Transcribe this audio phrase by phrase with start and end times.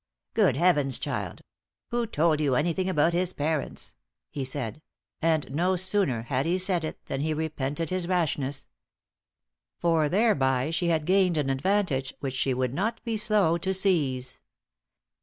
[0.33, 1.41] "Good Heavens, child!
[1.91, 3.93] Who told you anything about his parents?"
[4.31, 4.81] he said;
[5.21, 8.67] and no sooner had he said it than he repented his rashness.
[9.77, 14.39] For thereby she had gained an advantage which she would not be slow to seize.